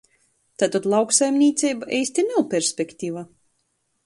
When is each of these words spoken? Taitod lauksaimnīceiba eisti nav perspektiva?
Taitod 0.61 0.87
lauksaimnīceiba 0.93 1.91
eisti 1.99 2.27
nav 2.31 2.43
perspektiva? 2.55 3.25